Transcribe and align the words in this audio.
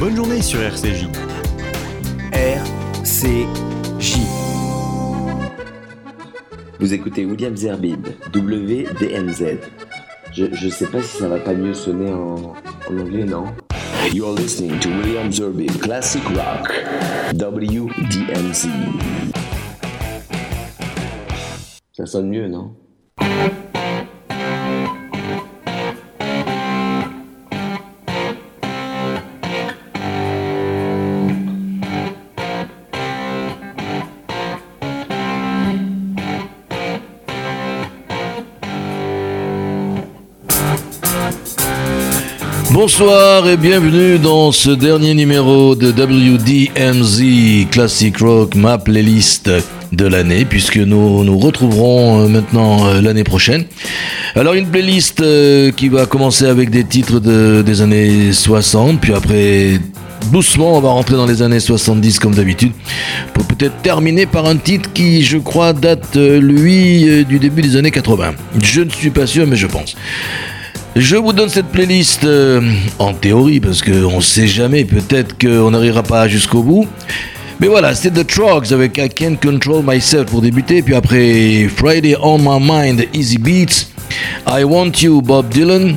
Bonne 0.00 0.16
journée 0.16 0.42
sur 0.42 0.60
RCJ. 0.60 1.06
RCJ. 2.32 4.18
Vous 6.80 6.92
écoutez 6.92 7.24
William 7.24 7.56
Zerbib, 7.56 8.06
WDMZ. 8.34 9.58
Je, 10.32 10.46
je 10.52 10.68
sais 10.68 10.86
pas 10.86 11.00
si 11.00 11.18
ça 11.18 11.28
va 11.28 11.38
pas 11.38 11.54
mieux 11.54 11.74
sonner 11.74 12.12
en, 12.12 12.54
en 12.90 12.98
anglais, 12.98 13.24
non? 13.24 13.44
You're 14.12 14.34
listening 14.34 14.78
to 14.80 14.88
William 14.88 15.32
Zerbib, 15.32 15.70
Classic 15.80 16.22
Rock, 16.28 16.72
WDMZ. 17.32 18.68
Ça 21.92 22.06
sonne 22.06 22.28
mieux, 22.28 22.48
non? 22.48 22.74
Bonsoir 42.74 43.46
et 43.48 43.56
bienvenue 43.56 44.18
dans 44.18 44.50
ce 44.50 44.68
dernier 44.68 45.14
numéro 45.14 45.76
de 45.76 45.92
WDMZ 45.92 47.70
Classic 47.70 48.16
Rock, 48.18 48.56
ma 48.56 48.78
playlist 48.78 49.48
de 49.92 50.06
l'année, 50.06 50.44
puisque 50.44 50.78
nous 50.78 51.22
nous 51.22 51.38
retrouverons 51.38 52.22
euh, 52.24 52.26
maintenant 52.26 52.84
euh, 52.84 53.00
l'année 53.00 53.22
prochaine. 53.22 53.64
Alors 54.34 54.54
une 54.54 54.66
playlist 54.66 55.20
euh, 55.20 55.70
qui 55.70 55.88
va 55.88 56.06
commencer 56.06 56.46
avec 56.46 56.70
des 56.70 56.82
titres 56.82 57.20
de, 57.20 57.62
des 57.62 57.80
années 57.80 58.32
60, 58.32 59.00
puis 59.00 59.14
après 59.14 59.78
doucement 60.32 60.76
on 60.76 60.80
va 60.80 60.88
rentrer 60.88 61.14
dans 61.14 61.26
les 61.26 61.42
années 61.42 61.60
70 61.60 62.18
comme 62.18 62.34
d'habitude, 62.34 62.72
pour 63.34 63.44
peut-être 63.44 63.82
terminer 63.82 64.26
par 64.26 64.46
un 64.46 64.56
titre 64.56 64.92
qui 64.92 65.22
je 65.22 65.38
crois 65.38 65.74
date 65.74 66.16
lui 66.16 67.24
du 67.24 67.38
début 67.38 67.62
des 67.62 67.76
années 67.76 67.92
80. 67.92 68.32
Je 68.60 68.80
ne 68.80 68.90
suis 68.90 69.10
pas 69.10 69.28
sûr 69.28 69.46
mais 69.46 69.54
je 69.54 69.68
pense. 69.68 69.94
Je 70.96 71.16
vous 71.16 71.32
donne 71.32 71.48
cette 71.48 71.66
playlist 71.66 72.22
euh, 72.22 72.60
en 73.00 73.14
théorie 73.14 73.58
parce 73.58 73.82
qu'on 73.82 74.18
ne 74.18 74.20
sait 74.20 74.46
jamais, 74.46 74.84
peut-être 74.84 75.36
qu'on 75.36 75.72
n'arrivera 75.72 76.04
pas 76.04 76.28
jusqu'au 76.28 76.62
bout. 76.62 76.86
Mais 77.58 77.66
voilà, 77.66 77.96
c'est 77.96 78.12
The 78.12 78.24
Trogs 78.24 78.72
avec 78.72 78.96
I 78.98 79.08
Can't 79.08 79.38
Control 79.42 79.82
Myself 79.84 80.26
pour 80.26 80.40
débuter, 80.40 80.82
puis 80.82 80.94
après 80.94 81.68
Friday 81.68 82.14
on 82.22 82.38
My 82.38 82.60
Mind, 82.60 83.06
Easy 83.12 83.38
Beats, 83.38 83.88
I 84.46 84.62
Want 84.62 84.92
You, 85.02 85.20
Bob 85.20 85.48
Dylan, 85.48 85.96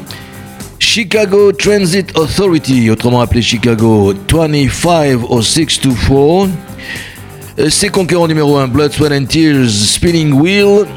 Chicago 0.80 1.52
Transit 1.52 2.18
Authority, 2.18 2.90
autrement 2.90 3.22
appelé 3.22 3.44
Chicago 3.44 4.16
25064, 4.28 6.50
euh, 7.59 7.70
ses 7.70 7.90
concurrents 7.90 8.28
numéro 8.28 8.58
1, 8.58 8.68
Blood, 8.68 8.94
Sweat 8.94 9.12
and 9.12 9.25
Tears, 9.25 9.70
Spinning 9.70 10.34
Wheel, 10.34 10.88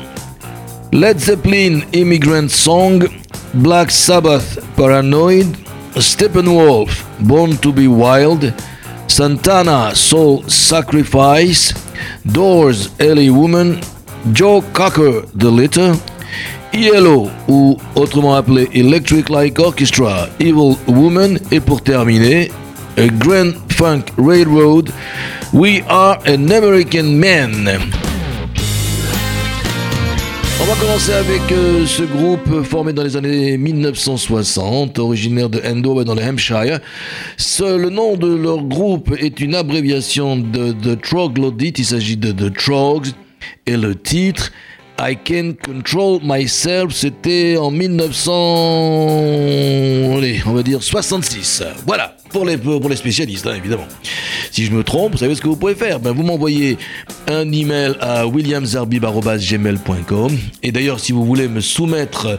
Led 0.91 1.21
Zeppelin, 1.21 1.81
Immigrant 1.93 2.48
Song, 2.48 3.06
Black 3.55 3.91
Sabbath, 3.91 4.59
Paranoid, 4.77 5.47
Steppenwolf, 5.95 7.05
Born 7.27 7.56
to 7.59 7.73
be 7.73 7.89
Wild, 7.89 8.55
Santana, 9.09 9.95
Soul 9.95 10.45
Sacrifice, 10.48 11.75
Doors, 12.25 12.91
Ellie 13.01 13.31
Woman, 13.31 13.81
Joe 14.33 14.62
Cocker, 14.73 15.23
The 15.34 15.51
Litter, 15.51 15.95
ELO, 16.73 17.28
ou 17.48 17.77
autrement 17.97 18.37
appelé 18.37 18.69
Electric 18.73 19.28
Light 19.28 19.59
Orchestra, 19.59 20.28
Evil 20.39 20.77
Woman, 20.87 21.39
et 21.51 21.61
pour 21.61 21.83
terminer, 21.83 22.51
A 22.97 23.09
Grand 23.09 23.55
Funk 23.71 24.12
Railroad, 24.17 24.93
We 25.53 25.83
Are 25.89 26.19
an 26.27 26.53
American 26.53 27.19
Man. 27.19 28.09
On 30.62 30.66
va 30.66 30.75
commencer 30.75 31.15
avec 31.15 31.41
euh, 31.53 31.87
ce 31.87 32.03
groupe 32.03 32.62
formé 32.65 32.93
dans 32.93 33.03
les 33.03 33.16
années 33.16 33.56
1960, 33.56 34.98
originaire 34.98 35.48
de 35.48 35.59
Andover 35.66 36.04
dans 36.04 36.15
le 36.15 36.22
Hampshire. 36.22 36.81
Le 37.60 37.88
nom 37.88 38.15
de 38.16 38.34
leur 38.34 38.62
groupe 38.62 39.10
est 39.19 39.41
une 39.41 39.54
abréviation 39.54 40.37
de, 40.37 40.72
de 40.72 40.94
Troglodyte, 40.94 41.78
il 41.78 41.87
s'agit 41.87 42.19
de 42.19 42.32
The 42.32 42.54
Trogs, 42.54 43.09
et 43.66 43.78
le 43.78 43.94
titre 43.94 44.53
I 45.00 45.16
Can 45.16 45.54
Control 45.65 46.20
Myself, 46.22 46.93
c'était 46.93 47.56
en 47.56 47.70
1900, 47.70 50.19
allez, 50.19 50.43
on 50.44 50.53
va 50.53 50.62
dire 50.62 50.82
66. 50.82 51.62
Voilà, 51.87 52.19
pour 52.31 52.47
les, 52.47 52.57
spécialistes, 52.97 53.47
hein, 53.47 53.55
évidemment. 53.57 53.87
Si 54.51 54.65
je 54.65 54.73
me 54.73 54.83
trompe, 54.83 55.13
vous 55.13 55.19
savez 55.19 55.35
ce 55.35 55.41
que 55.41 55.49
vous 55.49 55.57
pouvez 55.57 55.75
faire 55.75 56.01
ben, 56.01 56.13
Vous 56.13 56.23
m'envoyez 56.23 56.77
un 57.29 57.51
email 57.53 57.95
à 58.01 58.27
williamzarbib.gmail.com 58.27 60.39
Et 60.63 60.73
d'ailleurs, 60.73 61.01
si 61.01 61.13
vous 61.13 61.25
voulez 61.25 61.49
me 61.49 61.61
soumettre 61.61 62.39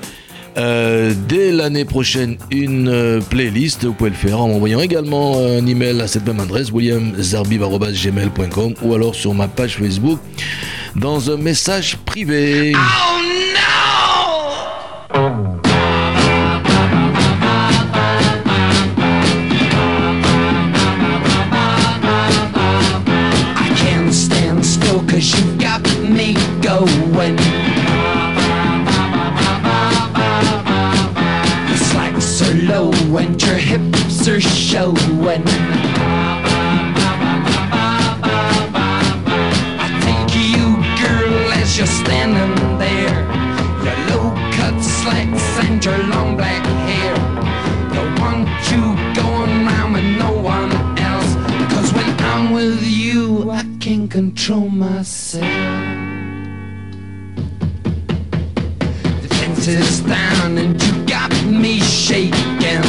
euh, 0.58 1.14
dès 1.28 1.52
l'année 1.52 1.86
prochaine 1.86 2.38
une 2.52 2.90
euh, 2.90 3.22
playlist, 3.22 3.86
vous 3.86 3.94
pouvez 3.94 4.10
le 4.10 4.16
faire 4.16 4.42
en 4.42 4.48
m'envoyant 4.50 4.82
également 4.82 5.38
un 5.38 5.66
email 5.66 6.02
à 6.02 6.08
cette 6.08 6.28
même 6.28 6.42
adresse, 6.42 6.72
williamzarbib.gmail.com 6.72 8.74
ou 8.82 8.94
alors 8.94 9.16
sur 9.16 9.34
ma 9.34 9.48
page 9.48 9.78
Facebook 9.78 10.20
dans 10.96 11.32
un 11.32 11.38
message 11.38 11.98
privé. 12.06 12.74
I 15.14 15.51
cause 25.22 25.40
you 25.40 25.58
got 25.58 25.82
me 26.00 26.34
going. 26.62 27.38
Your 31.68 31.78
slacks 31.78 32.42
are 32.42 32.56
low 32.64 32.92
and 33.18 33.42
your 33.42 33.56
hips 33.56 34.28
are 34.28 34.42
showing. 34.42 35.71
Control 54.12 54.68
myself. 54.68 55.42
The 59.22 59.28
fence 59.40 59.68
is 59.70 60.02
down 60.02 60.58
and 60.58 60.84
you 60.84 61.06
got 61.06 61.32
me 61.46 61.80
shaking. 61.80 62.84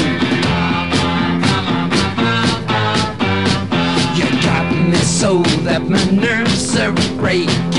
You 4.17 4.27
got 4.43 4.67
me 4.91 4.97
so 4.97 5.43
that 5.63 5.83
my 5.89 6.05
nerves 6.11 6.77
are 6.77 6.91
breaking. 7.21 7.72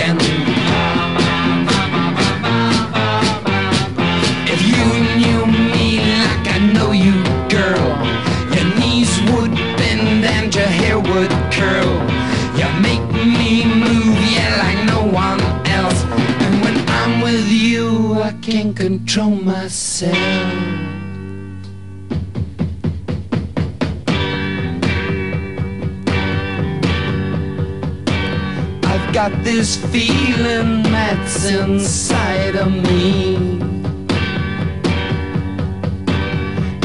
Got 29.30 29.42
this 29.42 29.78
feeling 29.78 30.84
that's 30.84 31.50
inside 31.50 32.58
of 32.58 32.70
me. 32.70 33.36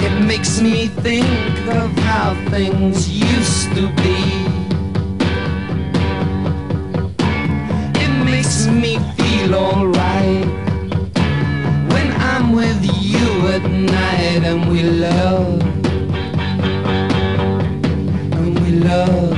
It 0.07 0.25
makes 0.25 0.61
me 0.61 0.87
think 0.87 1.27
of 1.67 1.91
how 2.07 2.37
things 2.51 3.09
used 3.09 3.75
to 3.75 3.89
be. 4.03 4.21
It 8.05 8.25
makes 8.25 8.69
me 8.69 9.01
feel 9.17 9.57
alright 9.57 10.47
when 11.93 12.09
I'm 12.31 12.53
with 12.53 12.81
you 13.03 13.49
at 13.49 13.65
night 13.69 14.43
and 14.51 14.71
we 14.71 14.85
love. 14.85 15.61
And 18.33 18.61
we 18.61 18.71
love. 18.89 19.38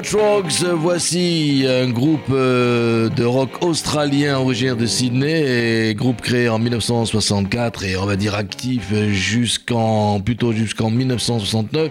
The 0.00 0.02
Trogs, 0.02 0.64
voici 0.76 1.66
un 1.68 1.90
groupe 1.90 2.30
euh, 2.30 3.08
de 3.10 3.24
rock 3.24 3.62
australien 3.62 4.38
originaire 4.38 4.76
de 4.76 4.86
Sydney, 4.86 5.94
groupe 5.94 6.22
créé 6.22 6.48
en 6.48 6.58
1964 6.58 7.84
et 7.84 7.96
on 7.96 8.06
va 8.06 8.16
dire 8.16 8.34
actif 8.34 8.94
jusqu'en 9.08 10.20
plutôt 10.20 10.52
jusqu'en 10.52 10.90
1969. 10.90 11.90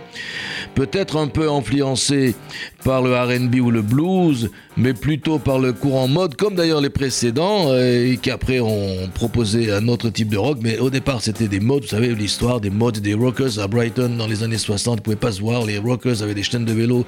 Peut-être 0.76 1.18
un 1.18 1.28
peu 1.28 1.52
influencé 1.52 2.36
par 2.84 3.02
le 3.02 3.16
R&B 3.16 3.56
ou 3.56 3.72
le 3.72 3.82
blues, 3.82 4.50
mais 4.78 4.94
plutôt 4.94 5.40
par 5.40 5.60
le 5.60 5.74
courant 5.74 6.08
mode, 6.08 6.36
comme 6.36 6.56
d'ailleurs 6.56 6.82
les 6.82 6.90
précédents, 6.90 7.66
euh, 7.68 8.12
et 8.12 8.18
qui 8.18 8.32
après 8.32 8.60
ont 8.60 9.10
proposé 9.14 9.72
un 9.72 9.88
autre 9.88 10.10
type 10.10 10.30
de 10.30 10.38
rock. 10.38 10.60
Mais 10.62 10.78
au 10.78 10.90
départ, 10.90 11.22
c'était 11.22 11.48
des 11.48 11.60
modes, 11.60 11.84
vous 11.84 11.90
savez 11.90 12.16
l'histoire 12.16 12.62
des 12.62 12.70
modes 12.70 13.00
des 13.00 13.14
rockers 13.14 13.60
à 13.60 13.68
Brighton 13.68 14.16
dans 14.18 14.28
les 14.28 14.44
années 14.44 14.58
60. 14.58 14.98
Vous 14.98 15.04
pouvez 15.04 15.16
pas 15.16 15.32
se 15.32 15.42
voir, 15.42 15.66
les 15.66 15.78
rockers 15.78 16.24
avaient 16.24 16.34
des 16.34 16.44
chaînes 16.44 16.66
de 16.66 16.74
vélo 16.74 17.06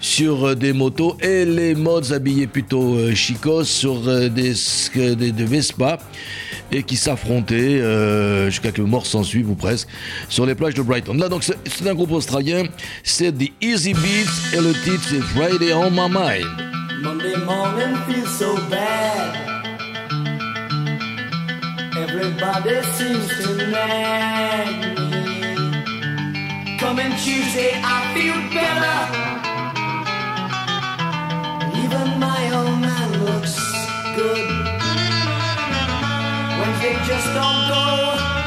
sur 0.00 0.48
euh, 0.48 0.54
des 0.54 0.72
motos 0.72 1.16
et 1.22 1.44
les 1.44 1.74
mods 1.74 2.12
habillés 2.12 2.46
plutôt 2.46 2.96
euh, 2.96 3.14
chicos 3.14 3.64
sur 3.64 4.00
des, 4.00 4.54
des 5.14 5.44
Vespa 5.44 5.98
et 6.72 6.82
qui 6.82 6.96
s'affrontaient 6.96 7.82
jusqu'à 8.46 8.72
que 8.72 8.80
mort 8.80 9.04
s'en 9.04 9.22
suive 9.22 9.50
ou 9.50 9.54
presque 9.54 9.88
sur 10.30 10.46
les 10.46 10.54
plages 10.54 10.74
de 10.74 10.80
Brighton. 10.80 11.14
Là 11.14 11.28
donc 11.28 11.44
c'est 11.44 11.86
un 11.86 11.94
groupe 11.94 12.12
australien, 12.12 12.64
c'est 13.02 13.32
The 13.32 13.50
Easy 13.60 13.92
Beats 13.92 14.56
et 14.56 14.60
le 14.60 14.72
titre 14.72 15.11
c'est 15.12 15.20
Friday 15.20 15.74
on 15.74 15.90
My 15.90 16.08
Mind. 16.08 16.46
Monday 17.02 17.36
morning 17.44 17.94
feels 18.06 18.30
so 18.38 18.56
bad. 18.70 19.36
Everybody 22.04 22.82
seems 22.96 23.28
to 23.40 23.56
nag 23.72 24.68
me. 24.96 26.78
Coming 26.78 27.12
Tuesday, 27.24 27.72
I 27.84 27.98
feel 28.14 28.38
better. 28.56 29.00
Even 31.82 32.06
my 32.18 32.42
old 32.58 32.80
man 32.80 33.10
looks 33.26 33.56
good. 34.16 34.48
Wednesday 36.58 36.94
just 37.06 37.28
don't 37.34 37.68
go. 37.68 38.41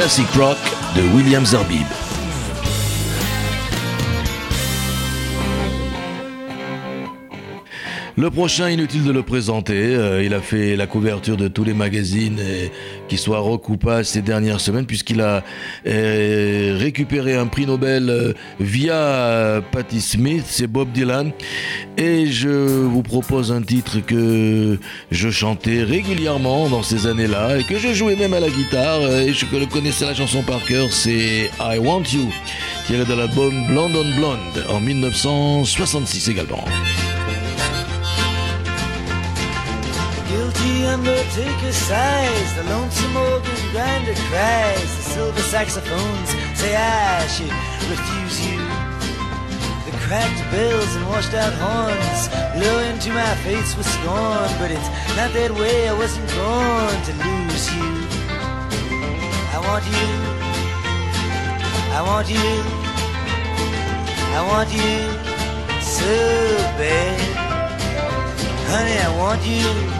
Classic 0.00 0.34
Rock 0.34 0.56
de 0.94 1.02
William 1.12 1.44
Zerbib. 1.44 2.09
Le 8.20 8.28
prochain, 8.28 8.68
inutile 8.68 9.04
de 9.04 9.12
le 9.12 9.22
présenter, 9.22 9.72
euh, 9.96 10.22
il 10.22 10.34
a 10.34 10.42
fait 10.42 10.76
la 10.76 10.86
couverture 10.86 11.38
de 11.38 11.48
tous 11.48 11.64
les 11.64 11.72
magazines 11.72 12.36
euh, 12.38 12.66
qui 13.08 13.16
soient 13.16 13.38
rock 13.38 13.70
ou 13.70 13.78
pas 13.78 14.04
ces 14.04 14.20
dernières 14.20 14.60
semaines 14.60 14.84
puisqu'il 14.84 15.22
a 15.22 15.42
euh, 15.86 16.76
récupéré 16.78 17.34
un 17.34 17.46
prix 17.46 17.64
Nobel 17.64 18.34
via 18.60 19.62
Patti 19.72 20.02
Smith, 20.02 20.44
c'est 20.46 20.66
Bob 20.66 20.92
Dylan. 20.92 21.32
Et 21.96 22.26
je 22.26 22.50
vous 22.50 23.02
propose 23.02 23.52
un 23.52 23.62
titre 23.62 24.00
que 24.00 24.78
je 25.10 25.30
chantais 25.30 25.82
régulièrement 25.82 26.68
dans 26.68 26.82
ces 26.82 27.06
années-là 27.06 27.56
et 27.56 27.64
que 27.64 27.78
je 27.78 27.94
jouais 27.94 28.16
même 28.16 28.34
à 28.34 28.40
la 28.40 28.50
guitare 28.50 29.00
et 29.00 29.32
je 29.32 29.46
connaissais 29.64 30.04
la 30.04 30.12
chanson 30.14 30.42
par 30.42 30.62
cœur, 30.66 30.92
c'est 30.92 31.50
I 31.58 31.78
Want 31.78 32.02
You, 32.12 32.28
tiré 32.86 33.06
de 33.06 33.14
l'album 33.14 33.66
Blonde 33.66 33.96
on 33.96 34.14
Blonde 34.14 34.66
en 34.68 34.78
1966 34.78 36.28
également. 36.28 36.66
Guilty 40.30 40.86
undertaker 40.86 41.72
sighs, 41.72 42.54
the 42.54 42.62
lonesome 42.70 43.16
organ 43.16 43.50
grinder 43.72 44.14
cries, 44.30 44.90
the 44.96 45.02
silver 45.02 45.40
saxophones 45.40 46.30
say 46.54 46.76
I 46.76 47.26
should 47.26 47.50
refuse 47.90 48.38
you. 48.46 48.60
The 49.86 49.92
cracked 50.06 50.40
bells 50.52 50.94
and 50.94 51.08
washed 51.08 51.34
out 51.34 51.52
horns 51.54 52.28
blow 52.54 52.78
into 52.78 53.10
my 53.12 53.34
face 53.42 53.76
with 53.76 53.86
scorn, 53.86 54.50
but 54.60 54.70
it's 54.70 54.88
not 55.18 55.32
that 55.32 55.50
way, 55.50 55.88
I 55.88 55.94
wasn't 55.94 56.28
born 56.38 56.94
to 57.08 57.12
lose 57.26 57.66
you. 57.74 57.90
I 59.50 59.58
want 59.66 59.84
you, 59.90 60.08
I 61.98 62.00
want 62.06 62.28
you, 62.30 62.50
I 64.38 64.40
want 64.46 64.70
you 64.78 64.94
so 65.82 66.14
bad. 66.78 67.18
Honey, 68.70 68.96
I 68.96 69.10
want 69.18 69.44
you. 69.44 69.99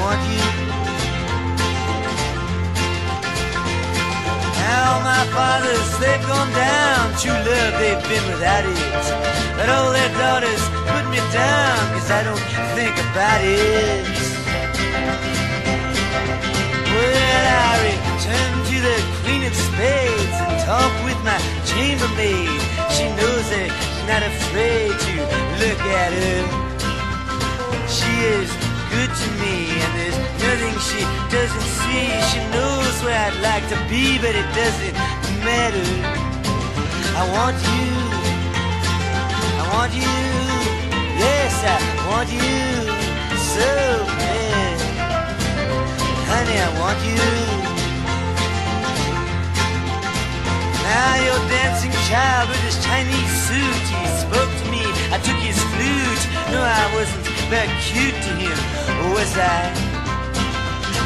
Now 4.71 5.03
my 5.03 5.23
fathers, 5.35 5.89
they've 5.99 6.25
gone 6.31 6.51
down. 6.53 7.03
True 7.21 7.39
love, 7.49 7.73
they've 7.81 8.03
been 8.11 8.25
without 8.31 8.63
it. 8.63 9.05
But 9.57 9.67
all 9.67 9.91
their 9.91 10.11
daughters 10.23 10.63
put 10.91 11.05
me 11.13 11.19
down, 11.35 11.77
cause 11.93 12.09
I 12.19 12.21
don't 12.27 12.45
think 12.77 12.95
about 13.07 13.41
it. 13.43 14.07
Well, 16.93 17.45
I 17.67 17.73
return 17.91 18.51
to 18.69 18.77
the 18.87 18.97
Queen 19.21 19.43
of 19.49 19.53
Spades 19.67 20.37
and 20.43 20.55
talk 20.63 20.93
with 21.07 21.19
my 21.29 21.39
chambermaid. 21.69 22.61
She 22.95 23.05
knows 23.19 23.45
that 23.53 23.69
she's 23.83 24.03
not 24.11 24.23
afraid 24.31 24.91
to 25.05 25.13
look 25.61 25.81
at 26.03 26.11
her. 26.21 26.41
She 27.97 28.11
is 28.39 28.70
to 29.21 29.29
me, 29.43 29.55
and 29.83 29.91
there's 29.99 30.19
nothing 30.41 30.75
she 30.89 31.01
doesn't 31.29 31.69
see. 31.81 32.09
She 32.31 32.39
knows 32.55 32.95
where 33.03 33.19
I'd 33.27 33.37
like 33.41 33.65
to 33.69 33.77
be, 33.89 34.17
but 34.17 34.33
it 34.33 34.49
doesn't 34.57 34.95
matter. 35.45 35.89
I 37.21 37.23
want 37.35 37.57
you. 37.73 37.89
I 39.61 39.63
want 39.73 39.93
you. 39.93 40.17
Yes, 41.21 41.53
I 41.75 41.77
want 42.09 42.29
you 42.33 42.51
so 43.53 43.69
bad. 44.17 44.77
Honey, 46.31 46.57
I 46.67 46.69
want 46.81 46.99
you. 47.09 47.25
Now 50.87 51.13
your 51.27 51.41
dancing 51.49 51.95
child 52.09 52.49
with 52.49 52.61
his 52.65 52.77
Chinese 52.83 53.33
suit, 53.45 53.85
he 53.93 54.03
spoke 54.25 54.51
to 54.61 54.65
me. 54.73 54.83
I 55.13 55.17
took 55.21 55.39
his 55.45 55.59
flute. 55.71 56.23
No, 56.51 56.59
I 56.63 56.85
wasn't 56.95 57.30
very 57.51 57.67
cute 57.81 58.15
to 58.15 58.31
him, 58.39 58.57
was 59.11 59.35
I? 59.35 59.59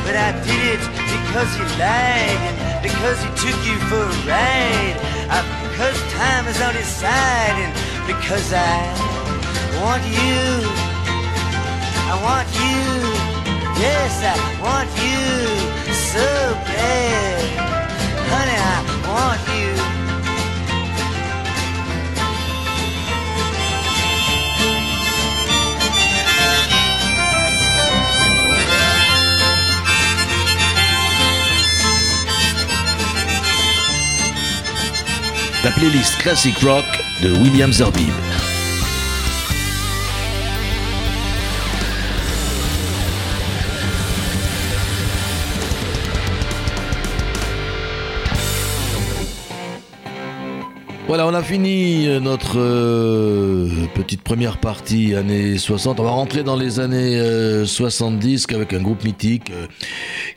But 0.06 0.16
I 0.16 0.30
did 0.46 0.78
it 0.78 0.84
because 1.10 1.50
he 1.58 1.66
lied 1.82 2.38
and 2.46 2.84
because 2.86 3.18
he 3.18 3.30
took 3.42 3.58
you 3.66 3.78
for 3.90 4.06
a 4.06 4.18
ride. 4.30 4.96
Uh, 5.34 5.42
because 5.66 5.98
time 6.14 6.46
is 6.48 6.62
on 6.62 6.76
his 6.76 6.86
side 6.86 7.58
and 7.66 7.74
because 8.06 8.54
I 8.54 8.78
want 9.82 10.06
you. 10.06 10.46
I 12.06 12.16
want 12.22 12.48
you. 12.62 12.86
Yes, 13.82 14.14
I 14.22 14.38
want 14.62 14.90
you 15.02 15.26
so 16.14 16.28
bad. 16.70 17.42
Honey, 18.30 18.58
I 18.62 18.78
want 19.10 19.42
you. 19.50 19.85
La 35.66 35.72
playlist 35.72 36.18
Classic 36.18 36.56
Rock 36.60 36.86
de 37.24 37.32
William 37.42 37.74
Zerbib. 37.74 38.14
Voilà, 51.08 51.26
on 51.26 51.34
a 51.34 51.42
fini 51.42 52.08
euh, 52.08 52.20
notre 52.20 52.60
euh, 52.60 53.70
petite 53.96 54.22
première 54.22 54.58
partie 54.58 55.16
années 55.16 55.58
60. 55.58 56.00
On 56.00 56.04
va 56.04 56.10
rentrer 56.12 56.44
dans 56.44 56.56
les 56.56 56.80
années 56.80 57.20
euh, 57.20 57.66
70 57.66 58.46
avec 58.54 58.74
un 58.74 58.82
groupe 58.82 59.04
mythique 59.04 59.50
euh, 59.50 59.66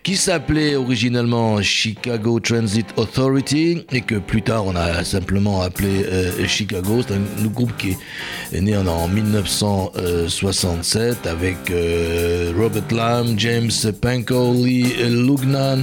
qui 0.08 0.16
s'appelait 0.16 0.74
originellement 0.74 1.60
Chicago 1.60 2.40
Transit 2.40 2.86
Authority 2.96 3.84
et 3.92 4.00
que 4.00 4.14
plus 4.14 4.40
tard 4.40 4.64
on 4.64 4.74
a 4.74 5.04
simplement 5.04 5.60
appelé 5.60 6.06
euh, 6.06 6.46
Chicago. 6.46 7.02
C'est 7.06 7.12
un, 7.12 7.18
groupe 7.48 7.76
qui 7.76 7.94
est 8.54 8.62
né 8.62 8.74
en, 8.74 8.86
en 8.86 9.06
1967 9.06 11.26
avec 11.26 11.56
euh, 11.70 12.54
Robert 12.56 12.90
Lamb, 12.90 13.38
James 13.38 13.70
Pankow, 14.00 14.54
Lee 14.54 14.94
Lugnan 15.10 15.82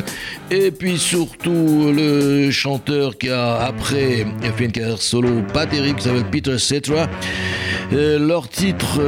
et 0.50 0.72
puis 0.72 0.98
surtout 0.98 1.94
le 1.96 2.50
chanteur 2.50 3.20
qui 3.20 3.30
a 3.30 3.58
après 3.58 4.26
fait 4.58 4.66
une 4.66 4.72
carrière 4.72 5.04
solo 5.04 5.44
pas 5.54 5.68
terrible 5.68 6.00
qui 6.00 6.06
s'appelle 6.06 6.26
Peter 6.32 6.58
Cetera. 6.58 7.08
Euh, 7.94 8.18
leur 8.18 8.50
titre, 8.50 9.00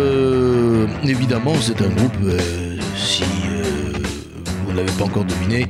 évidemment, 1.04 1.56
c'est 1.60 1.82
un 1.82 1.90
groupe, 1.90 2.14
si 2.96 3.24
ne 4.84 4.92
pas 4.92 5.06
encore 5.06 5.26
deviné, 5.26 5.68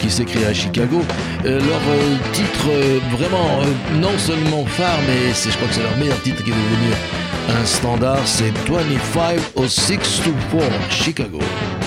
qui 0.00 0.10
s'est 0.10 0.24
créé 0.24 0.46
à 0.46 0.54
Chicago. 0.54 1.02
Euh, 1.44 1.58
leur 1.58 1.80
euh, 1.88 2.16
titre, 2.32 2.68
euh, 2.68 2.98
vraiment, 3.10 3.60
non 4.00 4.16
seulement 4.18 4.64
phare, 4.66 4.98
mais 5.06 5.32
je 5.32 5.56
crois 5.56 5.68
que 5.68 5.74
c'est 5.74 5.82
leur 5.82 5.96
meilleur 5.96 6.20
titre 6.22 6.42
qui 6.42 6.50
est 6.50 6.54
devenu 6.54 6.94
un 7.48 7.64
standard, 7.64 8.20
c'est 8.26 8.52
25 8.68 9.40
au 9.56 9.66
6 9.66 9.98
to 10.24 10.30
4 10.56 10.64
Chicago 10.90 11.40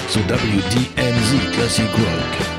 sur 0.09 0.21
WDMZ 0.21 1.51
Classic 1.53 1.85
Rock. 1.91 2.53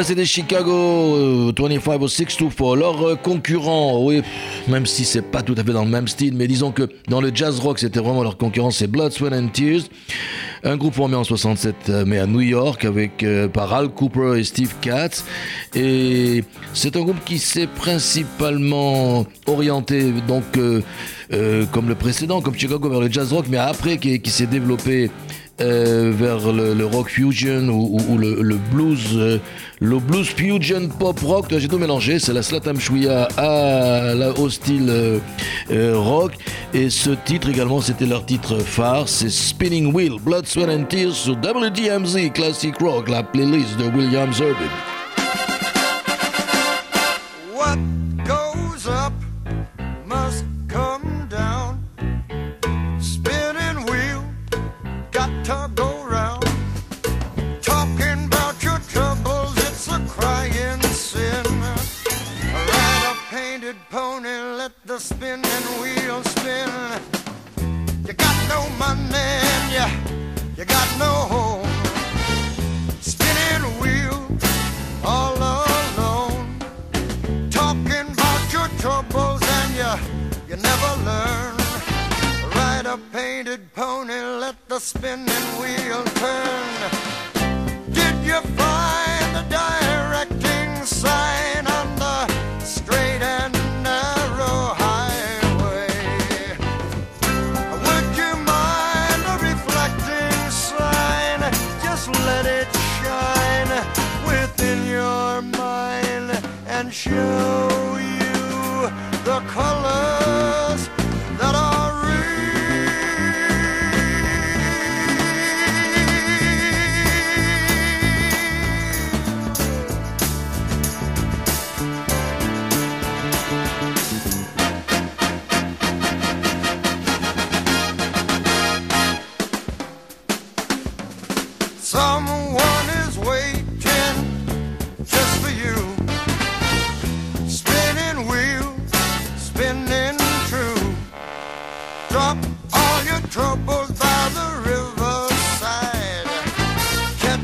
Voilà, 0.00 0.08
c'était 0.08 0.24
Chicago 0.24 0.72
euh, 0.72 1.52
25624. 1.52 2.74
Leur 2.74 3.06
euh, 3.06 3.16
concurrent, 3.16 4.02
oui, 4.02 4.22
même 4.66 4.86
si 4.86 5.04
c'est 5.04 5.20
pas 5.20 5.42
tout 5.42 5.54
à 5.58 5.62
fait 5.62 5.74
dans 5.74 5.84
le 5.84 5.90
même 5.90 6.08
style, 6.08 6.34
mais 6.38 6.46
disons 6.46 6.72
que 6.72 6.88
dans 7.08 7.20
le 7.20 7.30
jazz 7.34 7.58
rock, 7.58 7.78
c'était 7.78 8.00
vraiment 8.00 8.22
leur 8.22 8.38
concurrent, 8.38 8.70
c'est 8.70 8.86
Blood, 8.86 9.12
Sweat 9.12 9.34
and 9.34 9.48
Tears. 9.48 9.82
Un 10.62 10.76
groupe 10.76 10.94
formé 10.94 11.16
en 11.16 11.24
67, 11.24 11.74
euh, 11.88 12.04
mais 12.06 12.18
à 12.18 12.26
New 12.26 12.42
York, 12.42 12.84
avec 12.84 13.22
euh, 13.22 13.48
par 13.48 13.72
Al 13.72 13.88
Cooper 13.88 14.38
et 14.38 14.44
Steve 14.44 14.74
Katz. 14.82 15.24
Et 15.74 16.44
c'est 16.74 16.96
un 16.96 17.00
groupe 17.00 17.24
qui 17.24 17.38
s'est 17.38 17.66
principalement 17.66 19.24
orienté, 19.46 20.12
donc, 20.28 20.44
euh, 20.58 20.82
comme 21.72 21.88
le 21.88 21.94
précédent, 21.94 22.42
comme 22.42 22.54
Chicago, 22.54 22.90
vers 22.90 23.00
le 23.00 23.10
jazz 23.10 23.32
rock, 23.32 23.46
mais 23.48 23.56
après 23.56 23.96
qui 23.96 24.30
s'est 24.30 24.46
développé 24.46 25.10
euh, 25.60 26.12
vers 26.14 26.52
le, 26.52 26.86
rock 26.86 27.08
fusion 27.08 27.68
ou, 27.68 28.18
le, 28.18 28.56
blues, 28.72 29.10
euh, 29.14 29.38
le 29.80 29.98
blues 29.98 30.26
fusion 30.26 30.88
pop 30.98 31.18
rock. 31.20 31.46
J'ai 31.50 31.68
tout 31.68 31.78
mélangé. 31.78 32.18
C'est 32.18 32.32
la 32.32 32.42
Slatam 32.42 32.80
Chouïa 32.80 33.28
à 33.36 34.14
la, 34.14 34.32
euh, 34.32 35.98
rock. 35.98 36.32
Et 36.72 36.90
ce 36.90 37.10
titre 37.10 37.48
également, 37.48 37.80
c'était 37.80 38.06
leur 38.06 38.24
titre 38.24 38.58
phare. 38.58 39.08
C'est 39.08 39.30
Spinning 39.30 39.92
Wheel, 39.92 40.14
Blood, 40.20 40.46
Sweat 40.46 40.68
and 40.68 40.84
Tears 40.84 41.14
sur 41.14 41.34
WDMZ 41.34 42.32
Classic 42.32 42.76
Rock, 42.78 43.08
la 43.08 43.22
playlist 43.22 43.76
de 43.78 43.84
William 43.96 44.32
Zerbin. 44.32 44.89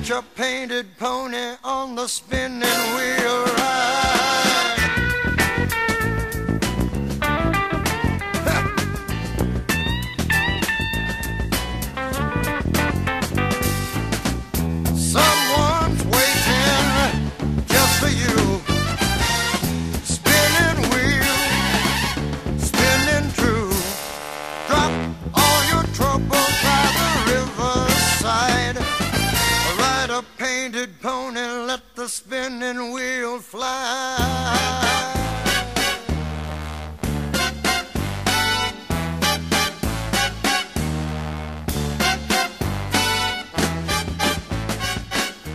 A 0.08 0.22
painted 0.22 0.96
pony 0.98 1.56
on 1.64 1.96
the 1.96 2.06
spinning 2.06 2.62
wheel 2.62 3.44
ride. 3.44 4.15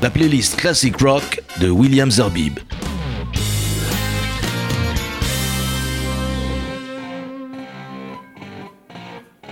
La 0.02 0.10
playlist 0.10 0.56
Classic 0.56 0.98
Rock 1.00 1.44
de 1.60 1.70
William 1.70 2.10
Zerbib. 2.10 2.60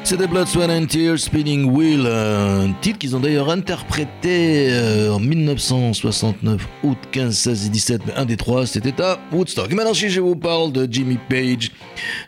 C'était 0.10 0.26
Blood, 0.26 0.48
Sweat 0.48 0.72
and 0.72 0.88
Tears, 0.88 1.20
Spinning 1.20 1.66
Wheel, 1.66 2.08
un 2.08 2.74
titre 2.82 2.98
qu'ils 2.98 3.16
ont 3.16 3.20
d'ailleurs 3.20 3.52
interprété 3.52 4.70
euh, 4.72 5.14
en 5.14 5.20
1969, 5.20 6.68
août 6.82 6.98
15, 7.12 7.38
16 7.38 7.68
et 7.68 7.70
17, 7.70 8.02
mais 8.08 8.14
un 8.16 8.26
des 8.26 8.36
trois, 8.36 8.66
c'était 8.66 9.00
à 9.04 9.20
Woodstock. 9.32 9.72
Et 9.72 9.76
maintenant, 9.76 9.94
si 9.94 10.10
je 10.10 10.20
vous 10.20 10.36
parle 10.36 10.72
de 10.72 10.92
Jimmy 10.92 11.20
Page, 11.30 11.72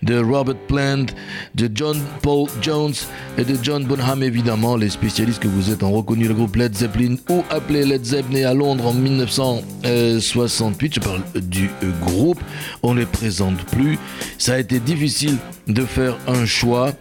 de 0.03 0.19
Robert 0.19 0.59
Plant, 0.67 1.07
de 1.55 1.71
John 1.73 1.99
Paul 2.21 2.47
Jones 2.61 2.93
et 3.39 3.43
de 3.43 3.57
John 3.63 3.83
Bonham, 3.83 4.21
évidemment, 4.21 4.75
les 4.75 4.91
spécialistes 4.91 5.39
que 5.39 5.47
vous 5.47 5.71
êtes 5.71 5.81
ont 5.81 5.91
reconnu 5.91 6.27
le 6.27 6.35
groupe 6.35 6.57
Led 6.57 6.75
Zeppelin 6.75 7.15
ou 7.31 7.43
appelé 7.49 7.83
Led 7.83 8.05
Zeppelin 8.05 8.47
à 8.47 8.53
Londres 8.53 8.85
en 8.85 8.93
1968. 8.93 10.93
Je 10.93 10.99
parle 10.99 11.23
du 11.33 11.71
groupe, 11.99 12.41
on 12.83 12.93
ne 12.93 12.99
les 12.99 13.07
présente 13.07 13.57
plus. 13.71 13.97
Ça 14.37 14.53
a 14.53 14.59
été 14.59 14.79
difficile 14.79 15.37
de 15.67 15.85
faire 15.85 16.17
un 16.27 16.45
choix 16.45 16.91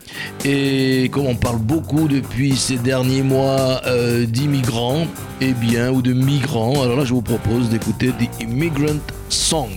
et 0.45 1.09
comme 1.13 1.27
on 1.27 1.35
parle 1.35 1.59
beaucoup 1.59 2.09
depuis 2.09 2.57
ces 2.57 2.77
derniers 2.77 3.23
mois 3.23 3.81
euh, 3.87 4.27
d'immigrants, 4.27 5.07
eh 5.41 5.53
bien, 5.53 5.91
ou 5.91 6.03
de 6.03 6.13
migrants, 6.13 6.83
alors 6.83 6.97
là 6.97 7.05
je 7.05 7.15
vous 7.15 7.23
propose 7.23 7.69
d'écouter 7.69 8.09
The 8.09 8.43
Immigrant 8.43 9.01
Song, 9.29 9.71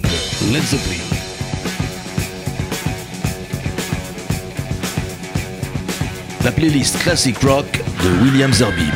Led 0.52 0.64
Zeppelin. 0.64 1.00
La 6.44 6.52
playlist 6.52 7.00
Classic 7.00 7.38
Rock 7.40 7.82
de 8.04 8.24
William 8.26 8.52
Zerbib. 8.52 8.94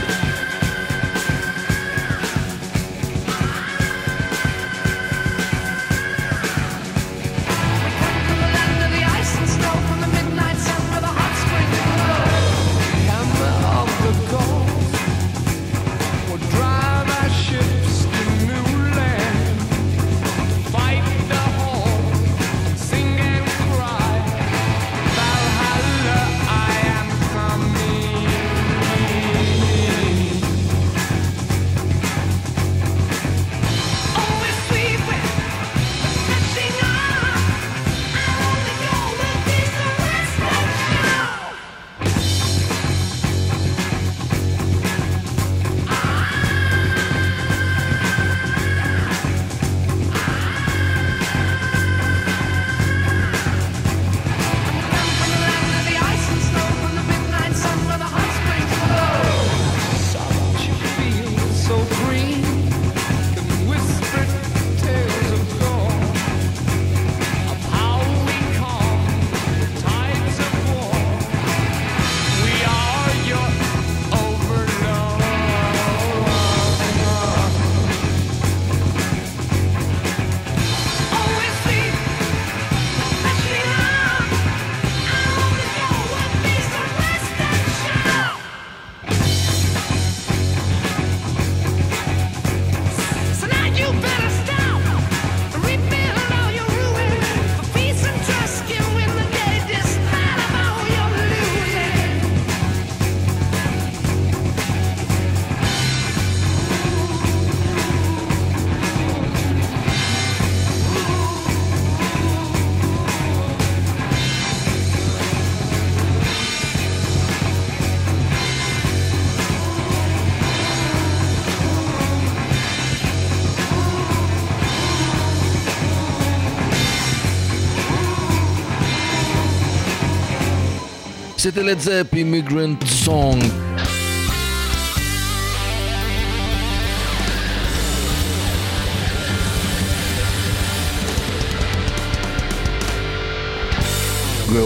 C'était 131.47 131.63
Led 131.63 131.79
Zepp 131.79 132.13
Immigrant 132.13 132.75
Song. 132.85 133.39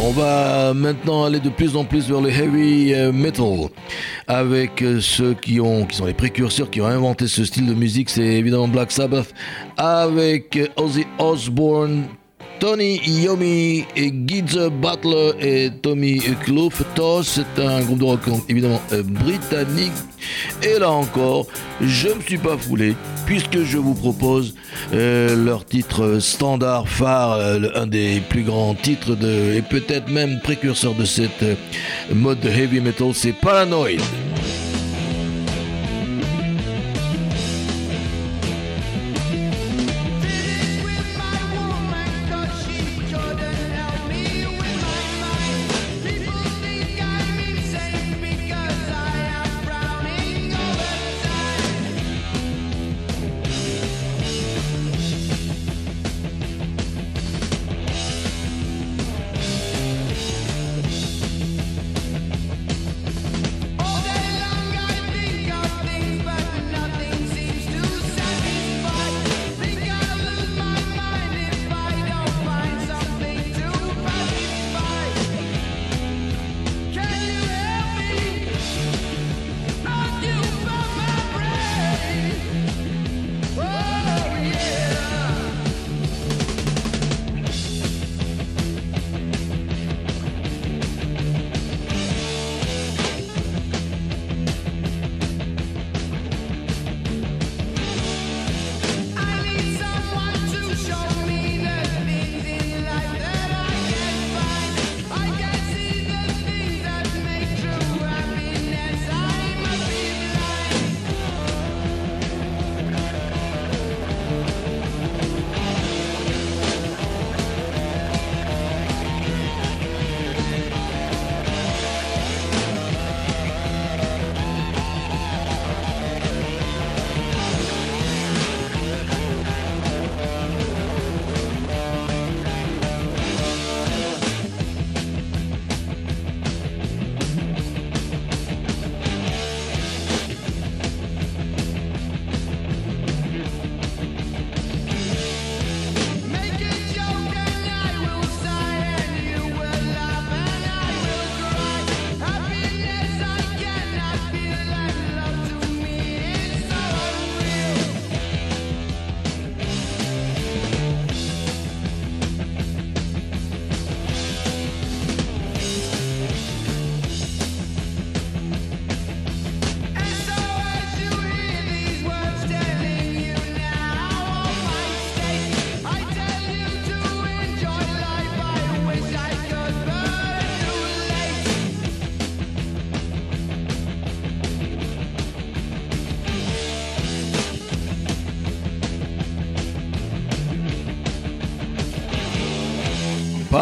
On 0.03 0.09
va 0.09 0.73
maintenant 0.73 1.25
aller 1.25 1.39
de 1.39 1.49
plus 1.49 1.75
en 1.75 1.83
plus 1.83 2.09
vers 2.09 2.19
le 2.19 2.29
heavy 2.31 2.95
euh, 2.95 3.11
metal 3.11 3.69
avec 4.27 4.81
euh, 4.81 4.99
ceux 4.99 5.35
qui 5.35 5.61
ont 5.61 5.85
qui 5.85 5.97
sont 5.97 6.07
les 6.07 6.15
précurseurs 6.15 6.71
qui 6.71 6.81
ont 6.81 6.87
inventé 6.87 7.27
ce 7.27 7.45
style 7.45 7.67
de 7.67 7.75
musique, 7.75 8.09
c'est 8.09 8.25
évidemment 8.25 8.67
Black 8.67 8.91
Sabbath 8.91 9.35
avec 9.77 10.57
euh, 10.57 10.67
Ozzy 10.77 11.05
Osbourne, 11.19 12.05
Tony 12.61 13.01
Iommi 13.07 13.85
et 13.95 14.11
Butler 14.11 15.31
et 15.39 15.71
Tommy 15.81 16.19
Cluftos. 16.43 17.23
C'est 17.23 17.59
un 17.59 17.81
groupe 17.81 17.97
de 17.97 18.03
rock 18.03 18.19
évidemment 18.47 18.79
euh, 18.91 19.01
britannique. 19.01 19.91
Et 20.61 20.77
là 20.77 20.91
encore, 20.91 21.47
je 21.81 22.09
me 22.09 22.21
suis 22.21 22.37
pas 22.37 22.55
foulé 22.57 22.95
puisque 23.25 23.63
je 23.63 23.79
vous 23.79 23.95
propose 23.95 24.53
euh, 24.93 25.35
leur 25.43 25.65
titre 25.65 26.19
standard 26.19 26.87
phare, 26.87 27.33
euh, 27.33 27.59
un 27.73 27.87
des 27.87 28.21
plus 28.29 28.43
grands 28.43 28.75
titres 28.75 29.15
de, 29.15 29.55
et 29.55 29.63
peut-être 29.63 30.09
même 30.11 30.39
précurseur 30.41 30.93
de 30.93 31.05
cette 31.05 31.41
euh, 31.41 31.55
mode 32.13 32.41
de 32.41 32.49
heavy 32.49 32.79
metal, 32.79 33.11
c'est 33.15 33.33
Paranoid. 33.33 33.97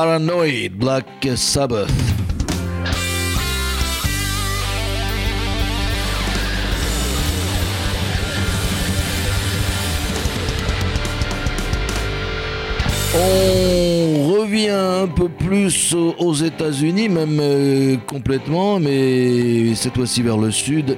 Paranoid, 0.04 0.70
Black 0.80 1.28
Sabbath. 1.36 1.92
On 13.16 14.34
revient 14.34 14.70
un 14.70 15.08
peu 15.08 15.30
plus 15.30 15.94
au- 15.94 16.14
aux 16.20 16.34
États-Unis, 16.34 17.10
même 17.10 17.40
euh, 17.42 17.96
complètement, 18.06 18.80
mais 18.80 19.74
cette 19.76 19.96
fois-ci 19.96 20.22
vers 20.22 20.38
le 20.38 20.52
sud, 20.52 20.96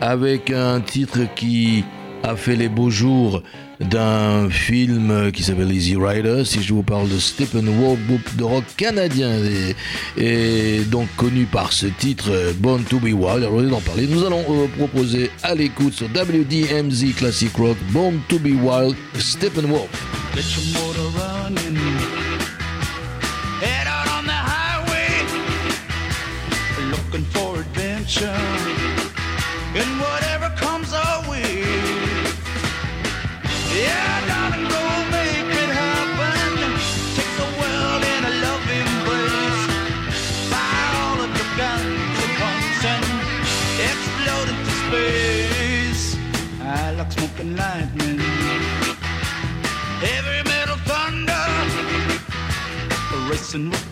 avec 0.00 0.50
un 0.50 0.80
titre 0.80 1.20
qui 1.34 1.84
a 2.26 2.34
fait 2.34 2.56
les 2.56 2.68
beaux 2.68 2.90
jours 2.90 3.42
d'un 3.78 4.50
film 4.50 5.30
qui 5.32 5.44
s'appelle 5.44 5.70
Easy 5.72 5.94
Rider. 5.96 6.44
Si 6.44 6.60
je 6.60 6.74
vous 6.74 6.82
parle 6.82 7.08
de 7.08 7.18
Stephen 7.18 7.68
Wolf, 7.68 8.00
groupe 8.08 8.36
de 8.36 8.42
rock 8.42 8.64
canadien, 8.76 9.30
et, 10.16 10.80
donc 10.86 11.08
connu 11.16 11.44
par 11.44 11.72
ce 11.72 11.86
titre 11.86 12.52
Born 12.58 12.82
to 12.82 12.98
Be 12.98 13.12
Wild, 13.12 13.44
alors 13.44 13.62
d'en 13.62 13.80
parler. 13.80 14.08
Nous 14.08 14.24
allons 14.24 14.44
euh, 14.50 14.66
proposer 14.76 15.30
à 15.44 15.54
l'écoute 15.54 15.94
sur 15.94 16.08
WDMZ 16.08 17.14
Classic 17.16 17.54
Rock 17.56 17.76
Born 17.90 18.18
to 18.28 18.38
Be 18.40 18.54
Wild, 18.60 18.96
Stephen 19.18 19.66
Wolf. 19.66 19.88
Get 29.76 30.35
listen. 53.54 53.85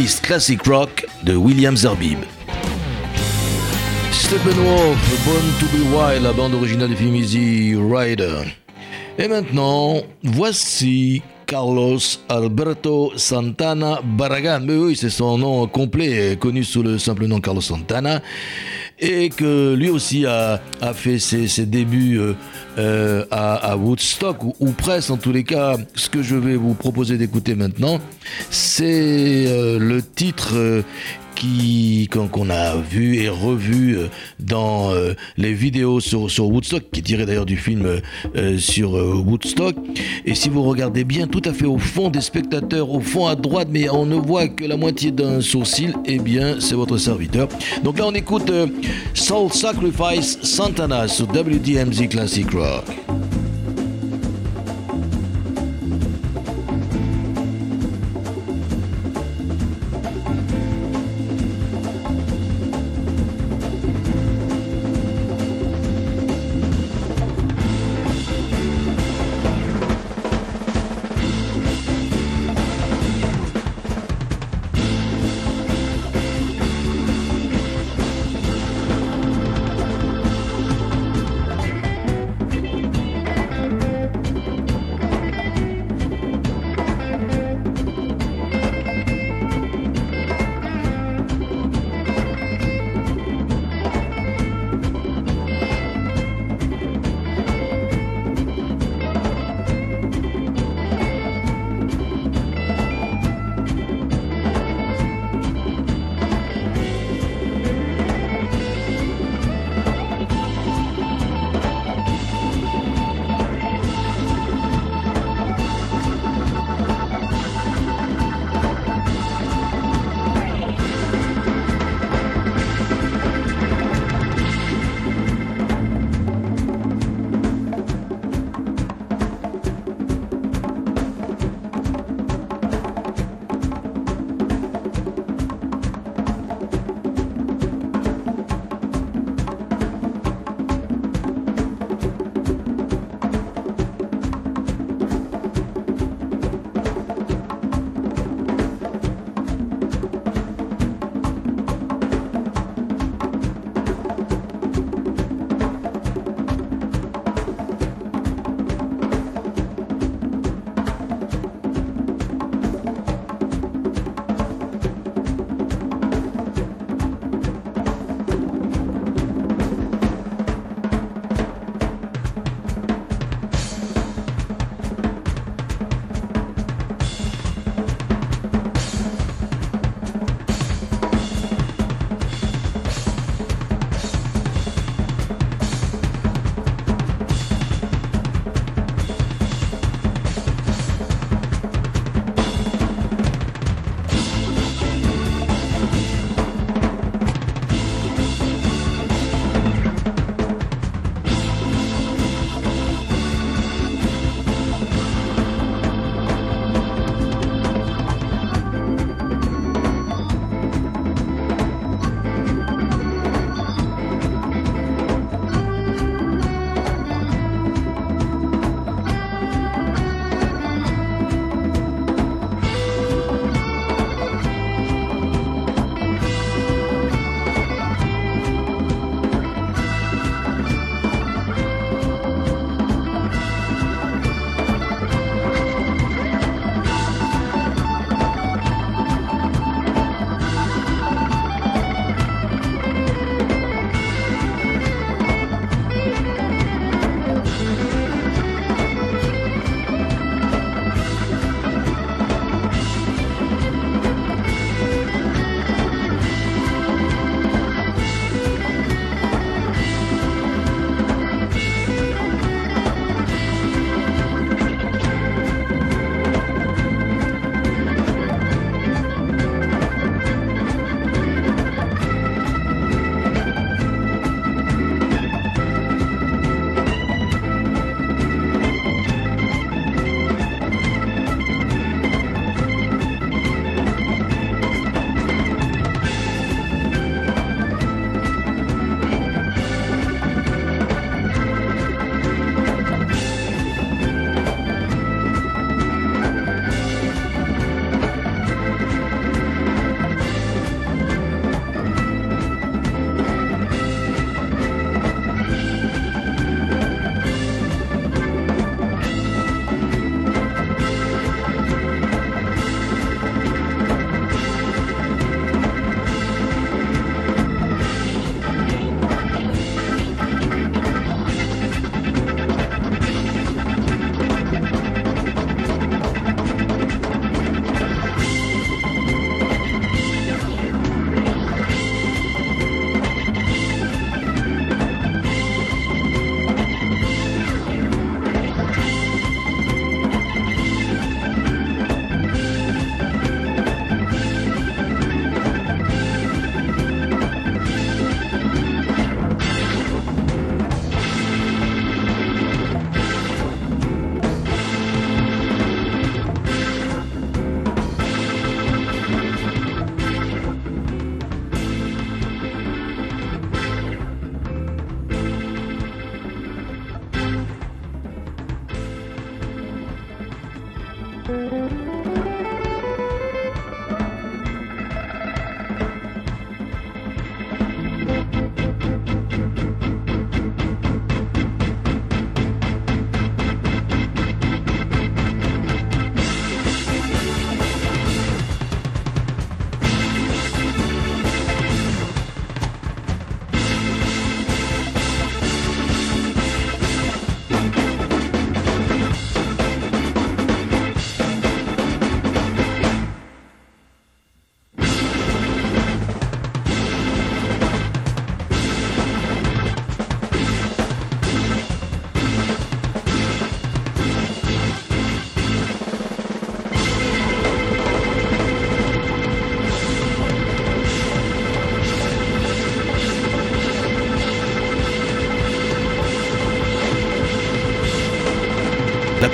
Playlist 0.00 0.22
Classic 0.22 0.62
Rock 0.66 1.04
de 1.24 1.36
William 1.36 1.76
Zerbib. 1.76 2.18
Steppenwolf, 4.12 4.96
Born 5.26 5.52
to 5.58 5.66
be 5.66 5.82
Wild, 5.94 6.22
la 6.22 6.32
bande 6.32 6.54
originale 6.54 6.88
du 6.88 6.96
film 6.96 7.14
Easy 7.14 7.74
Rider. 7.74 8.56
Et 9.18 9.28
maintenant, 9.28 10.00
voici 10.22 11.20
Carlos 11.44 11.98
Alberto 12.30 13.12
Santana 13.16 14.00
Barragan. 14.02 14.60
Mais 14.60 14.76
oui, 14.76 14.96
c'est 14.96 15.10
son 15.10 15.36
nom 15.36 15.66
complet, 15.66 16.38
connu 16.40 16.64
sous 16.64 16.82
le 16.82 16.98
simple 16.98 17.26
nom 17.26 17.40
Carlos 17.40 17.60
Santana. 17.60 18.22
Et 19.00 19.30
que 19.30 19.74
lui 19.74 19.88
aussi 19.88 20.26
a, 20.26 20.60
fait 20.94 21.18
ses, 21.18 21.64
débuts 21.64 22.18
euh, 22.18 22.34
euh, 22.78 23.24
à, 23.30 23.76
Woodstock, 23.76 24.44
ou, 24.60 24.72
presque 24.72 25.10
en 25.10 25.16
tous 25.16 25.32
les 25.32 25.44
cas. 25.44 25.76
Ce 25.94 26.10
que 26.10 26.22
je 26.22 26.36
vais 26.36 26.56
vous 26.56 26.74
proposer 26.74 27.16
d'écouter 27.16 27.54
maintenant, 27.54 27.98
c'est 28.50 29.46
euh, 29.46 29.78
le 29.78 30.02
titre 30.02 30.82
qui 31.40 32.06
qu'on 32.10 32.50
a 32.50 32.76
vu 32.76 33.16
et 33.16 33.30
revu 33.30 33.96
euh, 33.96 34.08
dans 34.38 34.92
euh, 34.92 35.14
les 35.38 35.54
vidéos 35.54 35.98
sur, 35.98 36.30
sur 36.30 36.46
Woodstock, 36.48 36.84
qui 36.92 37.00
est 37.00 37.02
tiré 37.02 37.24
d'ailleurs 37.24 37.46
du 37.46 37.56
film 37.56 38.00
euh, 38.36 38.58
sur 38.58 38.92
Woodstock. 38.92 39.74
Et 40.26 40.34
si 40.34 40.50
vous 40.50 40.62
regardez 40.62 41.04
bien, 41.04 41.26
tout 41.26 41.40
à 41.46 41.54
fait 41.54 41.64
au 41.64 41.78
fond 41.78 42.10
des 42.10 42.20
spectateurs, 42.20 42.90
au 42.90 43.00
fond 43.00 43.26
à 43.26 43.36
droite, 43.36 43.68
mais 43.70 43.88
on 43.88 44.04
ne 44.04 44.16
voit 44.16 44.48
que 44.48 44.64
la 44.64 44.76
moitié 44.76 45.12
d'un 45.12 45.40
sourcil, 45.40 45.94
eh 46.04 46.18
bien 46.18 46.56
c'est 46.60 46.74
votre 46.74 46.98
serviteur. 46.98 47.48
Donc 47.82 47.98
là 47.98 48.04
on 48.06 48.14
écoute 48.14 48.52
Soul 49.14 49.50
Sacrifice 49.50 50.38
Santana 50.42 51.08
sur 51.08 51.26
WDMZ 51.26 52.08
Classic 52.08 52.50
Rock. 52.52 52.84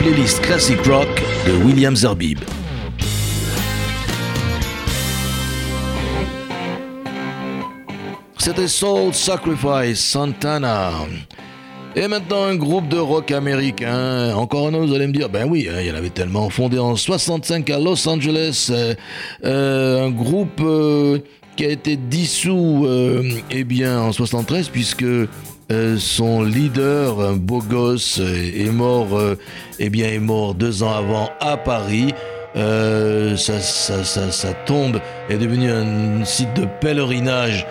Playlist 0.07 0.40
Classic 0.40 0.78
Rock 0.86 1.09
de 1.48 1.64
William 1.64 1.96
Zerbib. 1.96 2.38
C'était 8.38 8.68
Soul 8.68 9.12
Sacrifice 9.12 9.98
Santana. 9.98 10.92
Et 11.96 12.07
maintenant 12.07 12.44
un 12.44 12.54
groupe 12.54 12.86
de 12.88 12.98
rock 12.98 13.32
américain. 13.32 14.32
Encore 14.36 14.68
un 14.68 14.74
autre, 14.74 14.86
vous 14.86 14.94
allez 14.94 15.09
me 15.09 15.12
dire, 15.12 15.28
ben 15.28 15.48
oui, 15.48 15.68
hein, 15.68 15.80
il 15.80 15.88
y 15.88 15.90
en 15.90 15.96
avait 15.96 16.11
tellement. 16.11 16.50
Fondé 16.50 16.78
en 16.78 16.94
65 16.94 17.68
à 17.70 17.80
Los 17.80 18.09
Angeles, 18.09 18.68
euh, 18.70 18.94
euh, 19.44 20.07
un 20.07 20.11
groupe 20.11 20.61
euh, 20.61 21.18
qui 21.57 21.64
a 21.64 21.70
été 21.70 21.96
dissous, 21.96 22.86
eh 23.50 23.64
bien, 23.64 24.02
en 24.02 24.12
73, 24.12 24.68
puisque 24.68 25.04
euh, 25.73 25.97
son 25.99 26.43
leader, 26.43 27.21
un 27.21 27.35
beau 27.35 27.61
gosse, 27.61 28.19
euh, 28.21 28.51
est 28.67 28.71
mort, 28.71 29.17
euh, 29.19 29.37
eh 29.79 29.89
bien, 29.91 30.09
est 30.09 30.19
mort 30.21 30.55
deux 30.55 30.83
ans 30.83 30.95
avant 30.95 31.31
à 31.41 31.57
Paris. 31.57 32.14
Euh, 32.57 33.37
sa- 33.37 33.61
sa- 33.61 34.31
sa 34.31 34.53
tombe 34.64 34.99
est 35.29 35.37
devenue 35.37 35.71
un 35.71 36.25
site 36.25 36.55
de 36.55 36.67
pèlerinage 36.81 37.67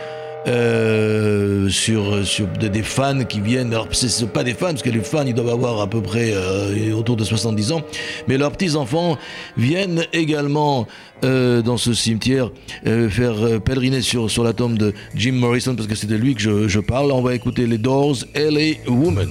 euh, 0.47 1.69
sur, 1.69 2.25
sur 2.25 2.47
des, 2.47 2.83
fans 2.83 3.23
qui 3.23 3.39
viennent. 3.39 3.73
Alors, 3.73 3.87
c'est 3.91 4.31
pas 4.31 4.43
des 4.43 4.53
fans, 4.53 4.67
parce 4.67 4.83
que 4.83 4.89
les 4.89 4.99
fans, 5.01 5.25
ils 5.25 5.33
doivent 5.33 5.49
avoir 5.49 5.81
à 5.81 5.87
peu 5.87 6.01
près 6.01 6.31
euh, 6.33 6.93
autour 6.93 7.15
de 7.15 7.23
70 7.23 7.71
ans, 7.71 7.81
mais 8.27 8.37
leurs 8.37 8.51
petits-enfants 8.51 9.17
viennent 9.57 10.05
également 10.13 10.87
euh, 11.23 11.61
dans 11.61 11.77
ce 11.77 11.93
cimetière 11.93 12.51
euh, 12.85 13.09
faire 13.09 13.61
pèleriner 13.61 14.01
sur, 14.01 14.29
sur 14.29 14.43
la 14.43 14.53
tombe 14.53 14.77
de 14.77 14.93
Jim 15.15 15.33
Morrison, 15.33 15.75
parce 15.75 15.87
que 15.87 15.95
c'est 15.95 16.07
de 16.07 16.15
lui 16.15 16.35
que 16.35 16.41
je, 16.41 16.67
je 16.67 16.79
parle. 16.79 17.11
On 17.11 17.21
va 17.21 17.33
écouter 17.33 17.65
les 17.65 17.77
Doors, 17.77 18.17
LA 18.35 18.75
Woman. 18.87 19.29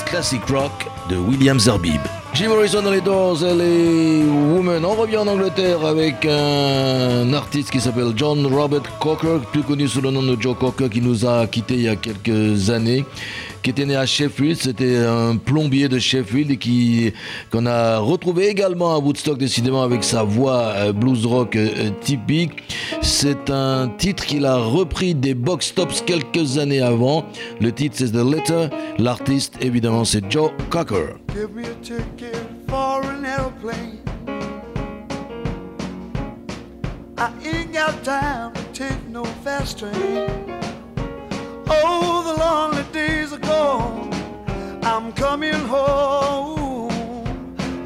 Classic 0.00 0.44
Rock 0.48 0.72
de 1.08 1.16
William 1.18 1.58
Zerbib. 1.58 2.21
Jim 2.34 2.48
Morrison 2.48 2.80
dans 2.80 2.90
les 2.90 3.02
Doors, 3.02 3.44
elle 3.44 3.60
est 3.60 4.24
Woman. 4.24 4.82
On 4.84 4.94
revient 4.94 5.18
en 5.18 5.26
Angleterre 5.26 5.84
avec 5.84 6.24
un 6.24 7.30
artiste 7.34 7.70
qui 7.70 7.78
s'appelle 7.78 8.12
John 8.16 8.46
Robert 8.46 8.98
Cocker, 9.00 9.40
plus 9.52 9.62
connu 9.62 9.86
sous 9.86 10.00
le 10.00 10.10
nom 10.10 10.22
de 10.22 10.40
Joe 10.40 10.56
Cocker, 10.58 10.88
qui 10.88 11.02
nous 11.02 11.26
a 11.26 11.46
quittés 11.46 11.74
il 11.74 11.82
y 11.82 11.88
a 11.88 11.96
quelques 11.96 12.70
années 12.70 13.04
qui 13.62 13.70
était 13.70 13.86
né 13.86 13.96
à 13.96 14.06
Sheffield. 14.06 14.56
C'était 14.56 14.96
un 14.96 15.36
plombier 15.36 15.88
de 15.88 15.98
Sheffield 15.98 16.50
et 16.50 16.56
qui 16.56 17.12
qu'on 17.50 17.66
a 17.66 17.98
retrouvé 17.98 18.48
également 18.48 18.94
à 18.94 18.98
Woodstock, 18.98 19.38
décidément 19.38 19.82
avec 19.82 20.02
sa 20.02 20.22
voix 20.22 20.72
euh, 20.76 20.92
blues 20.92 21.26
rock 21.26 21.56
euh, 21.56 21.90
typique. 22.00 22.62
C'est 23.00 23.50
un 23.50 23.88
titre 23.88 24.24
qu'il 24.24 24.46
a 24.46 24.56
repris 24.56 25.14
des 25.14 25.34
box 25.34 25.74
tops 25.74 26.02
quelques 26.02 26.58
années 26.58 26.80
avant. 26.80 27.24
Le 27.60 27.72
titre 27.72 27.96
c'est 27.98 28.12
The 28.12 28.24
Letter. 28.24 28.68
L'artiste 28.98 29.54
évidemment 29.60 30.04
c'est 30.04 30.30
Joe 30.30 30.50
Cocker. 30.70 31.21
Give 31.34 31.54
me 31.54 31.64
a 31.64 31.74
ticket 31.76 32.36
for 32.68 33.02
an 33.04 33.24
airplane. 33.24 34.02
I 37.16 37.32
ain't 37.42 37.72
got 37.72 38.04
time 38.04 38.52
to 38.52 38.62
take 38.74 39.02
no 39.08 39.24
fast 39.42 39.78
train. 39.78 40.28
Oh, 41.68 42.22
the 42.26 42.34
lonely 42.38 42.84
days 42.92 43.32
are 43.32 43.38
gone. 43.38 44.10
I'm 44.82 45.10
coming 45.14 45.54
home. 45.54 46.92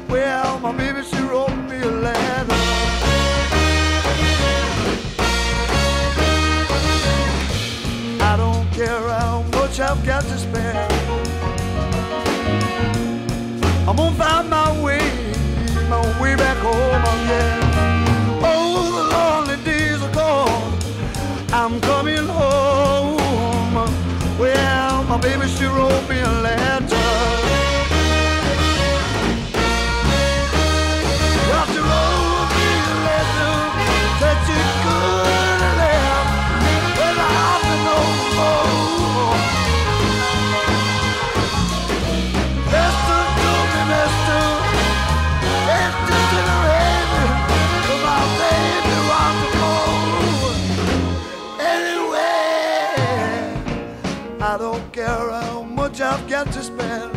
Well, 0.09 0.59
my 0.59 0.73
baby, 0.73 1.03
she 1.03 1.21
wrote 1.21 1.55
me 1.69 1.79
a 1.79 1.85
letter. 1.85 2.53
I 8.19 8.35
don't 8.35 8.69
care 8.71 9.07
how 9.07 9.43
much 9.53 9.79
I've 9.79 10.05
got 10.05 10.23
to 10.23 10.37
spend. 10.37 10.96
I'm 13.87 13.95
gonna 13.95 14.15
find 14.15 14.49
my 14.49 14.83
way, 14.83 14.99
my 15.89 16.01
way 16.21 16.35
back 16.35 16.57
home 16.57 17.03
again. 17.15 17.59
Oh, 18.43 18.91
the 18.97 19.03
lonely 19.15 19.63
days 19.63 20.01
are 20.01 20.11
gone. 20.11 20.77
I'm 21.53 21.79
coming 21.79 22.25
home. 22.27 23.17
Well, 24.37 25.03
my 25.05 25.17
baby, 25.17 25.47
she 25.47 25.65
wrote 25.65 26.09
me 26.09 26.19
a 26.19 26.29
letter. 26.29 26.76
I've 56.09 56.25
got 56.29 56.47
to 56.53 56.63
spend. 56.63 57.11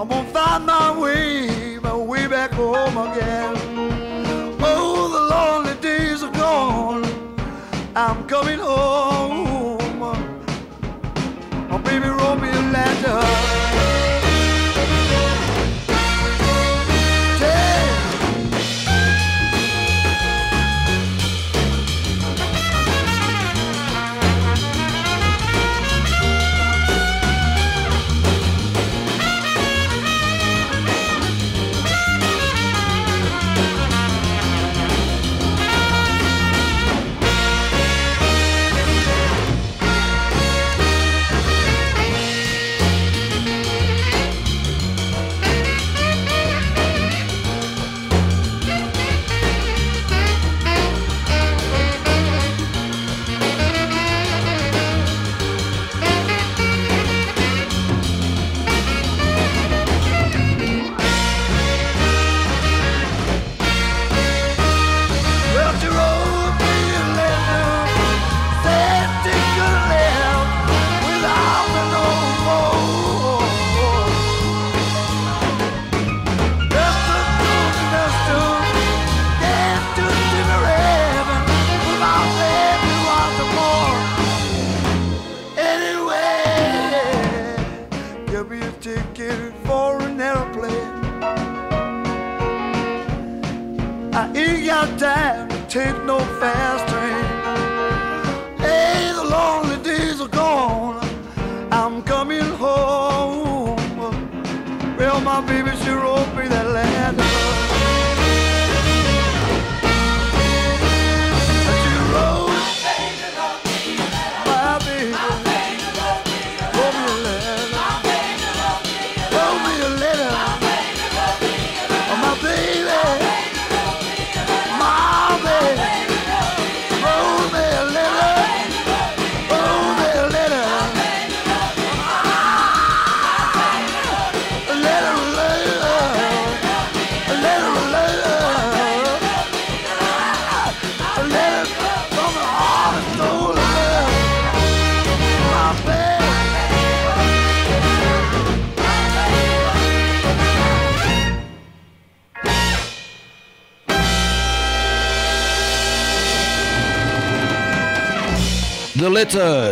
I'm 0.00 0.08
gonna 0.08 0.28
find 0.32 0.66
my 0.66 0.98
way, 0.98 1.13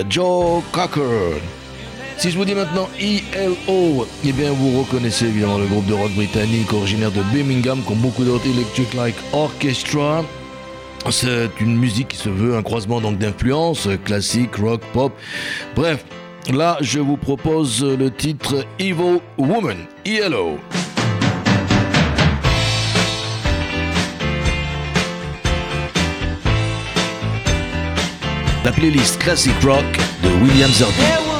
Joe 0.08 0.62
Cocker. 0.72 1.40
Si 2.18 2.30
je 2.30 2.36
vous 2.38 2.44
dis 2.44 2.54
maintenant 2.54 2.88
ELO, 3.00 4.06
eh 4.24 4.32
bien 4.32 4.52
vous 4.52 4.80
reconnaissez 4.80 5.26
évidemment 5.26 5.58
le 5.58 5.66
groupe 5.66 5.86
de 5.86 5.94
rock 5.94 6.12
britannique 6.12 6.72
originaire 6.72 7.10
de 7.10 7.22
Birmingham, 7.32 7.80
comme 7.86 7.98
beaucoup 7.98 8.24
d'autres 8.24 8.46
Electric 8.46 8.94
Like 8.94 9.16
Orchestra. 9.32 10.24
C'est 11.10 11.50
une 11.60 11.76
musique 11.76 12.08
qui 12.08 12.16
se 12.16 12.28
veut 12.28 12.56
un 12.56 12.62
croisement 12.62 13.00
donc 13.00 13.18
d'influences 13.18 13.88
classique, 14.04 14.54
rock, 14.56 14.82
pop. 14.92 15.12
Bref, 15.74 16.04
là 16.52 16.76
je 16.80 17.00
vous 17.00 17.16
propose 17.16 17.82
le 17.84 18.10
titre 18.10 18.64
Evil 18.78 19.20
Woman, 19.38 19.78
ELO. 20.04 20.58
La 28.64 28.70
playlist 28.70 29.18
classic 29.18 29.60
rock 29.62 29.84
de 30.22 30.28
William 30.40 30.70
Zerbib. 30.70 31.31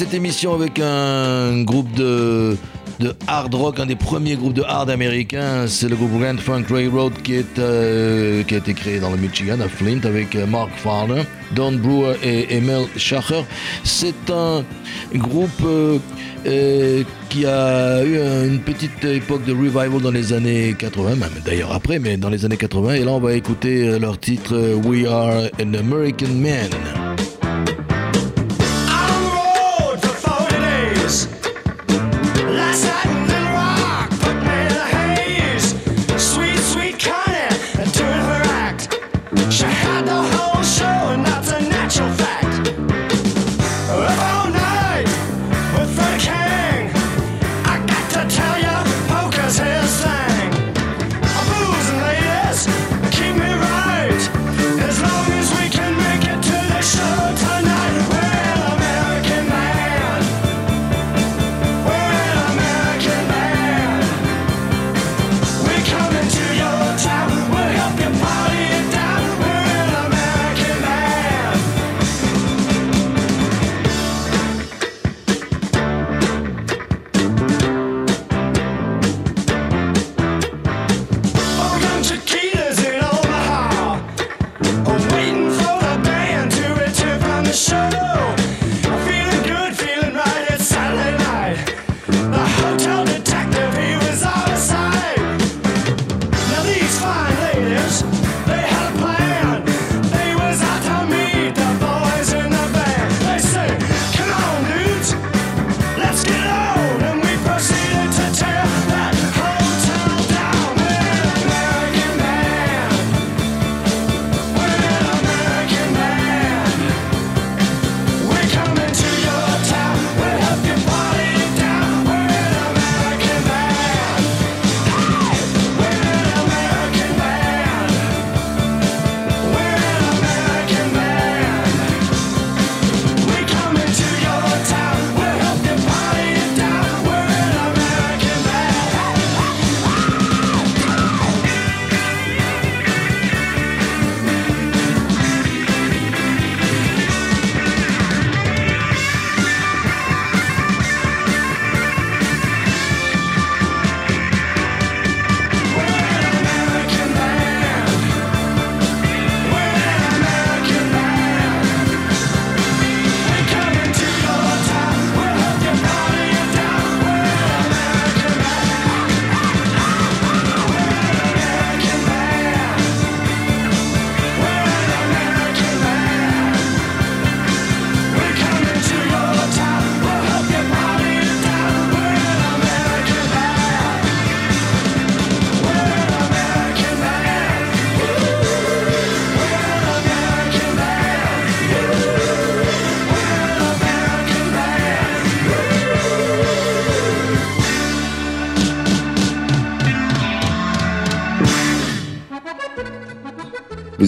cette 0.00 0.14
émission 0.14 0.54
avec 0.54 0.78
un 0.78 1.62
groupe 1.62 1.92
de, 1.92 2.56
hard 3.26 3.54
rock, 3.54 3.80
un 3.80 3.84
des 3.84 3.96
premiers 3.96 4.34
groupes 4.34 4.54
de 4.54 4.62
hard 4.62 4.88
américains. 4.88 5.66
C'est 5.68 5.90
le 5.90 5.96
groupe 5.96 6.18
Grand 6.18 6.40
Funk 6.40 6.64
Railroad 6.70 7.12
qui, 7.22 7.44
euh, 7.58 8.42
a 8.50 8.54
été 8.54 8.72
créé 8.72 8.98
dans 8.98 9.10
le 9.10 9.18
Michigan, 9.18 9.60
à 9.60 9.68
Flint, 9.68 10.00
avec 10.04 10.34
euh, 10.36 10.46
Mark 10.46 10.70
Farner, 10.74 11.24
Don 11.54 11.72
Brewer 11.72 12.14
et 12.22 12.56
Emil 12.56 12.86
Schacher. 12.96 13.44
C'est 13.84 14.30
un 14.30 14.64
groupe 15.16 15.50
euh, 15.66 17.02
qui 17.28 17.44
a 17.44 18.02
eu 18.02 18.16
une 18.48 18.60
petite 18.60 19.04
époque 19.04 19.44
de 19.44 19.52
revival 19.52 20.00
dans 20.00 20.12
les 20.12 20.32
années 20.32 20.74
80, 20.78 21.16
même 21.16 21.28
d'ailleurs 21.44 21.72
après, 21.74 21.98
mais 21.98 22.16
dans 22.16 22.30
les 22.30 22.46
années 22.46 22.56
80. 22.56 22.94
Et 22.94 23.04
là, 23.04 23.10
on 23.10 23.20
va 23.20 23.34
écouter 23.34 23.98
leur 23.98 24.18
titre 24.18 24.56
We 24.82 25.04
Are 25.04 25.50
an 25.60 25.74
American 25.74 26.32
Man. 26.36 26.70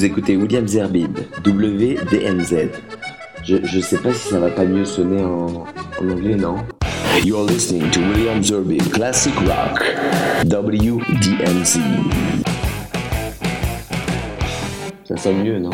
Vous 0.03 0.09
écoutez 0.09 0.36
William 0.36 0.66
Zerbib, 0.66 1.16
WDMZ. 1.46 2.70
Je, 3.44 3.59
je 3.62 3.78
sais 3.78 3.98
pas 3.98 4.12
si 4.12 4.30
ça 4.30 4.40
va 4.40 4.50
pas 4.50 4.64
mieux 4.64 4.84
sonner 4.84 5.22
en, 5.22 5.64
en 6.00 6.11
anglais, 6.11 6.34
non? 6.34 6.57
You're 7.24 7.46
listening 7.48 7.88
to 7.92 8.00
William 8.00 8.42
Zerbib 8.42 8.82
Classic 8.90 9.32
Rock, 9.46 9.94
WDMZ. 10.44 11.78
Ça 15.05 15.16
sonne 15.16 15.44
mieux, 15.44 15.61
non? 15.61 15.70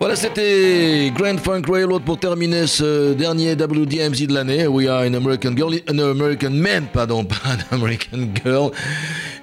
Voilà, 0.00 0.16
c'était 0.16 1.12
Grand 1.14 1.38
Funk 1.38 1.62
Railroad 1.66 2.02
pour 2.04 2.18
terminer 2.18 2.66
ce 2.66 3.12
dernier 3.12 3.52
WDMZ 3.52 4.26
de 4.26 4.34
l'année. 4.34 4.66
We 4.66 4.88
are 4.88 5.02
an 5.06 5.12
American 5.12 5.54
girl, 5.54 5.74
an 5.90 5.98
American 5.98 6.50
man, 6.50 6.86
pardon, 6.92 7.24
pas 7.26 7.36
an 7.50 7.74
American 7.74 8.28
girl. 8.44 8.70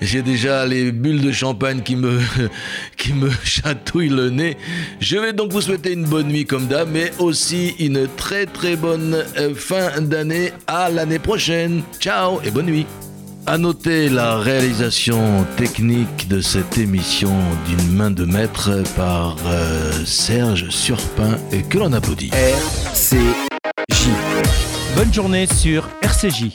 J'ai 0.01 0.23
déjà 0.23 0.65
les 0.65 0.91
bulles 0.91 1.21
de 1.21 1.31
champagne 1.31 1.81
qui 1.81 1.95
me, 1.95 2.19
qui 2.97 3.13
me 3.13 3.29
chatouillent 3.43 4.09
le 4.09 4.31
nez. 4.31 4.57
Je 4.99 5.17
vais 5.17 5.31
donc 5.31 5.51
vous 5.51 5.61
souhaiter 5.61 5.93
une 5.93 6.05
bonne 6.05 6.27
nuit 6.27 6.45
comme 6.45 6.65
d'hab, 6.65 6.89
mais 6.91 7.11
aussi 7.19 7.75
une 7.79 8.07
très 8.17 8.47
très 8.47 8.75
bonne 8.75 9.23
euh, 9.37 9.53
fin 9.53 10.01
d'année 10.01 10.53
à 10.65 10.89
l'année 10.89 11.19
prochaine. 11.19 11.83
Ciao 11.99 12.41
et 12.43 12.49
bonne 12.49 12.65
nuit. 12.65 12.87
À 13.45 13.57
noter 13.57 14.09
la 14.09 14.37
réalisation 14.37 15.45
technique 15.57 16.27
de 16.27 16.41
cette 16.41 16.77
émission 16.77 17.33
d'une 17.67 17.91
main 17.91 18.11
de 18.11 18.25
maître 18.25 18.83
par 18.95 19.35
euh, 19.45 19.91
Serge 20.05 20.69
Surpin 20.69 21.37
et 21.51 21.61
que 21.61 21.77
l'on 21.77 21.93
applaudit. 21.93 22.31
RCJ. 22.31 24.09
Bonne 24.95 25.13
journée 25.13 25.47
sur 25.47 25.89
RCJ. 26.01 26.51